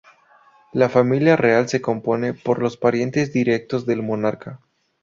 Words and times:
La 0.73 0.89
Familia 0.89 1.35
Real 1.35 1.69
se 1.69 1.79
compone 1.79 2.33
por 2.33 2.59
los 2.59 2.75
parientes 2.75 3.33
directos 3.33 3.85
del 3.85 4.01
Monarca. 4.01 4.59